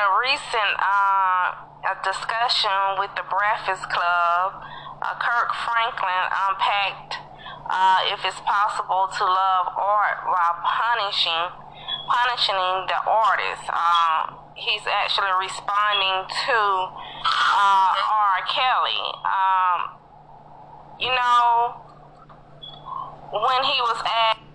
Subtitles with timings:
[0.00, 4.48] a recent uh, a discussion with the Breakfast Club,
[5.04, 7.20] uh, Kirk Franklin unpacked
[7.68, 11.52] uh, if it's possible to love art while punishing
[12.08, 13.68] punishing the artist.
[13.68, 18.36] Um, he's actually responding to uh, R.
[18.48, 19.04] Kelly.
[19.24, 19.80] Um,
[20.98, 21.76] you know,
[23.32, 24.49] when he was asked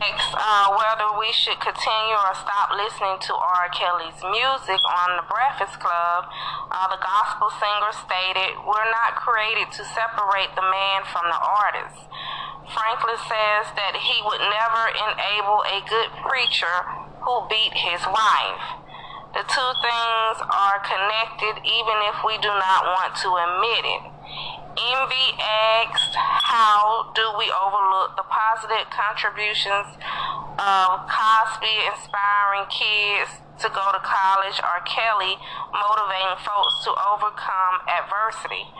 [0.00, 3.66] uh, whether we should continue or stop listening to R.
[3.74, 6.30] Kelly's music on the Breakfast Club,
[6.70, 12.06] uh, the gospel singer stated, We're not created to separate the man from the artist.
[12.70, 16.76] Franklin says that he would never enable a good preacher
[17.24, 18.78] who beat his wife.
[19.34, 24.04] The two things are connected even if we do not want to admit it.
[24.78, 29.98] Envy asked, How do we overlook the positive contributions
[30.54, 35.34] of Cosby inspiring kids to go to college or Kelly
[35.74, 38.70] motivating folks to overcome adversity?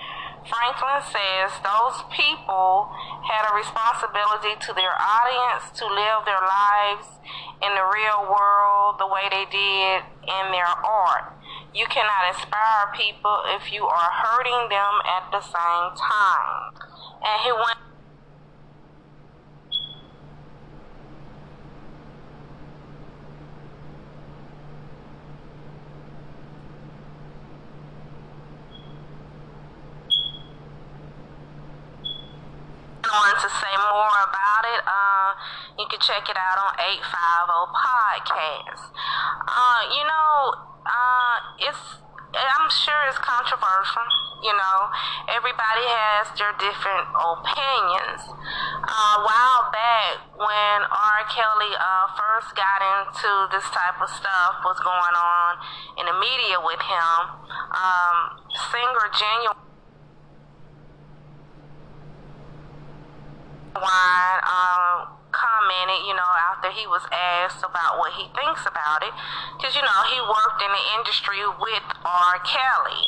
[0.46, 2.88] Franklin says those people
[3.26, 7.18] had a responsibility to their audience to live their lives
[7.58, 11.37] in the real world the way they did in their art.
[11.74, 16.72] You cannot inspire people if you are hurting them at the same time.
[17.22, 17.78] And he went
[33.08, 35.32] on to say more about it, uh,
[35.77, 37.08] you can check it out on 850
[37.72, 38.92] Podcast.
[38.92, 40.32] Uh, you know,
[40.84, 44.04] uh, it's I'm sure it's controversial.
[44.44, 44.78] You know,
[45.32, 48.20] everybody has their different opinions.
[48.84, 51.24] Uh, a while back, when R.
[51.32, 55.50] Kelly uh, first got into this type of stuff, was going on
[55.98, 57.16] in the media with him,
[57.72, 58.16] um,
[58.52, 59.56] singer Ginuwine
[63.80, 64.67] uh,
[66.06, 69.14] you know, after he was asked about what he thinks about it,
[69.56, 72.36] because you know he worked in the industry with R.
[72.44, 73.04] Kelly,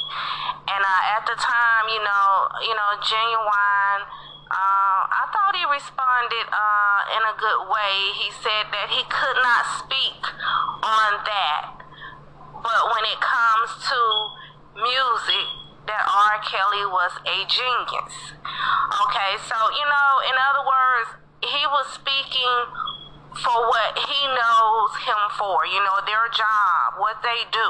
[0.67, 2.27] and uh, at the time, you know,
[2.67, 4.05] you know, Ginuwine.
[4.51, 8.11] Uh, I thought he responded uh, in a good way.
[8.19, 10.27] He said that he could not speak
[10.83, 11.79] on that,
[12.59, 14.01] but when it comes to
[14.75, 15.47] music,
[15.87, 16.39] that R.
[16.43, 18.35] Kelly was a genius.
[19.07, 21.09] Okay, so you know, in other words,
[21.43, 22.55] he was speaking
[23.43, 27.69] for what he knows him for, you know, their job, what they do.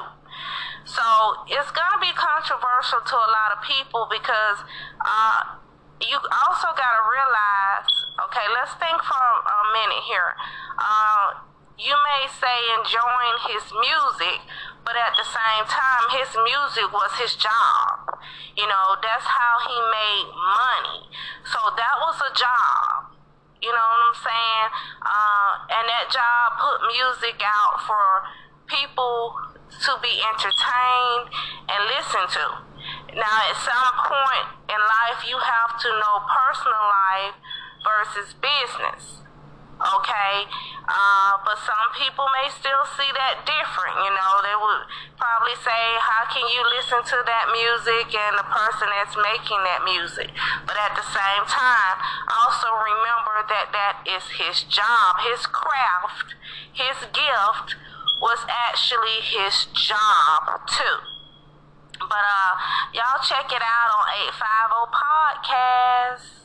[0.85, 1.05] So
[1.47, 4.65] it's going to be controversial to a lot of people because
[5.03, 5.61] uh,
[6.03, 10.37] you also got to realize okay, let's think for a minute here.
[10.77, 11.41] Uh,
[11.81, 14.45] you may say enjoying his music,
[14.85, 18.21] but at the same time, his music was his job.
[18.57, 21.09] You know, that's how he made money.
[21.49, 23.17] So that was a job.
[23.65, 24.69] You know what I'm saying?
[25.05, 28.29] Uh, and that job put music out for
[28.69, 29.33] people
[29.81, 31.33] to be entertained
[31.73, 32.47] and listened to.
[33.17, 37.37] Now, at some point in life, you have to know personal life
[37.81, 39.25] versus business
[39.81, 40.45] okay?
[40.85, 43.97] Uh, but some people may still see that different.
[44.05, 44.83] You know, they would
[45.17, 49.83] probably say, How can you listen to that music and the person that's making that
[49.87, 50.29] music?
[50.67, 51.97] But at the same time,
[52.29, 56.35] also remember that that is his job, his craft,
[56.73, 57.79] his gift
[58.21, 60.99] was actually his job too.
[62.01, 62.53] But uh,
[62.93, 66.41] y'all check it out on 850 Podcast.